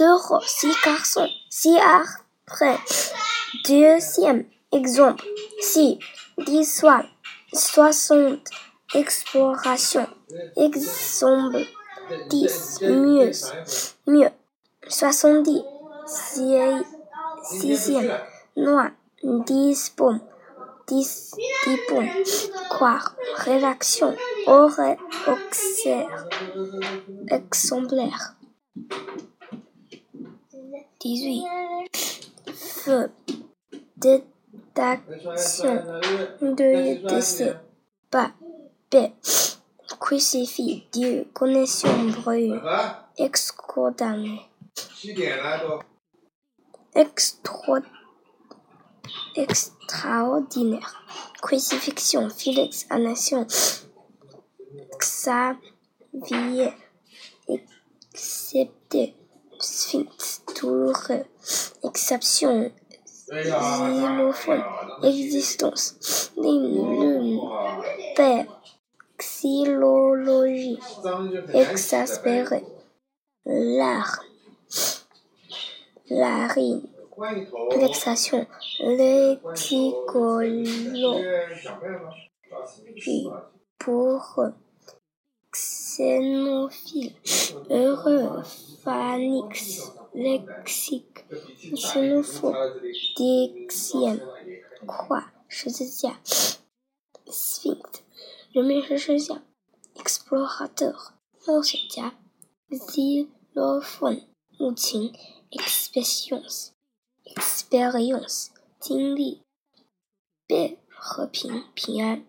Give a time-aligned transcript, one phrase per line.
[0.00, 2.78] heureux, six garçons, six après.
[3.66, 5.24] Deuxième exemple,
[5.60, 5.98] six,
[6.38, 7.06] dix, soix-
[7.52, 8.50] soixante,
[8.94, 10.06] exploration.
[10.56, 11.66] Exemple,
[12.30, 13.30] dix, mieux,
[14.06, 14.30] mieux,
[14.88, 15.64] soixante-dix,
[16.04, 16.84] six-
[17.42, 18.16] sixième,
[18.56, 18.90] noix,
[19.22, 20.20] dix pommes,
[20.88, 21.32] dix,
[21.66, 22.08] dix pommes,
[22.70, 24.16] croire, rédaction,
[24.46, 26.28] aurait, auxerre,
[27.28, 28.34] exemplaire.
[31.02, 31.44] 18.
[32.54, 33.10] Feu.
[33.96, 34.22] De.
[38.10, 38.30] Pas.
[38.90, 39.12] Paix.
[39.98, 40.82] Crucifix.
[40.92, 41.26] Dieu.
[41.34, 42.08] Connexion.
[42.22, 42.60] Breuil.
[43.18, 44.38] Excordame.
[49.36, 51.02] Extraordinaire.
[51.42, 52.98] Crucifixion, Félix, à.
[54.98, 56.72] Xavier,
[57.48, 59.14] excepté
[59.60, 60.41] Sphinx.
[60.64, 60.92] Euh,
[61.82, 62.70] exception,
[63.32, 64.62] xylophone,
[65.02, 68.46] existence, le père,
[69.18, 70.78] xylologie,
[71.52, 72.62] exaspéré,
[73.44, 74.22] l'art,
[76.10, 76.86] la rime,
[77.76, 78.46] vexation,
[83.00, 83.28] puis
[83.78, 84.40] pour
[85.91, 87.13] xénophile,
[87.69, 88.43] heureux,
[88.83, 91.25] phanix, lexique,
[91.75, 92.55] xénophobe,
[93.15, 94.21] dixième,
[94.85, 96.19] croix, 十字架，
[97.27, 98.01] sphinx，
[98.53, 99.43] 人民是石像，
[99.95, 101.11] explorateur，
[101.45, 102.17] 冒险家，
[102.69, 104.23] xylophone，
[104.57, 105.13] 木琴，
[105.51, 108.47] experience。experience
[108.79, 109.43] 经历，
[110.47, 112.25] paix 和平平安